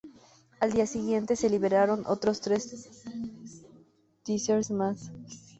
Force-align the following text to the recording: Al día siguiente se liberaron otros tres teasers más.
Al 0.59 0.73
día 0.73 0.87
siguiente 0.87 1.35
se 1.35 1.47
liberaron 1.47 2.05
otros 2.07 2.41
tres 2.41 3.03
teasers 4.25 4.71
más. 4.71 5.11